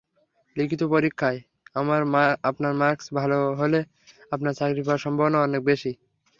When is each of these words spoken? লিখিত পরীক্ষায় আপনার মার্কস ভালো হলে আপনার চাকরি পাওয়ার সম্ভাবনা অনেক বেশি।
লিখিত 0.55 0.81
পরীক্ষায় 0.93 1.39
আপনার 2.49 2.71
মার্কস 2.81 3.05
ভালো 3.19 3.37
হলে 3.59 3.79
আপনার 4.31 4.53
চাকরি 4.59 4.81
পাওয়ার 4.83 5.03
সম্ভাবনা 5.05 5.37
অনেক 5.41 5.61
বেশি। 5.63 5.91